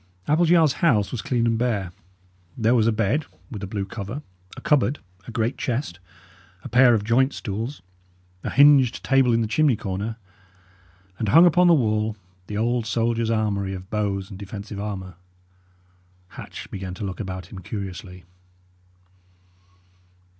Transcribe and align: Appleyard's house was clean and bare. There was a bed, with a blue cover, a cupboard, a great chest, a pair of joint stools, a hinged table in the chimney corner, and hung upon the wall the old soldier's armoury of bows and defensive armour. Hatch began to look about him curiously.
Appleyard's 0.27 0.73
house 0.81 1.11
was 1.11 1.21
clean 1.21 1.45
and 1.45 1.59
bare. 1.59 1.91
There 2.57 2.73
was 2.73 2.87
a 2.87 2.91
bed, 2.91 3.27
with 3.51 3.61
a 3.61 3.67
blue 3.67 3.85
cover, 3.85 4.23
a 4.57 4.61
cupboard, 4.61 4.97
a 5.27 5.31
great 5.31 5.59
chest, 5.59 5.99
a 6.63 6.69
pair 6.69 6.95
of 6.95 7.03
joint 7.03 7.33
stools, 7.35 7.83
a 8.43 8.49
hinged 8.49 9.03
table 9.03 9.31
in 9.31 9.41
the 9.41 9.47
chimney 9.47 9.75
corner, 9.75 10.15
and 11.19 11.29
hung 11.29 11.45
upon 11.45 11.67
the 11.67 11.75
wall 11.75 12.17
the 12.47 12.57
old 12.57 12.87
soldier's 12.87 13.29
armoury 13.29 13.75
of 13.75 13.91
bows 13.91 14.31
and 14.31 14.39
defensive 14.39 14.79
armour. 14.79 15.17
Hatch 16.29 16.71
began 16.71 16.95
to 16.95 17.03
look 17.03 17.19
about 17.19 17.51
him 17.51 17.59
curiously. 17.59 18.23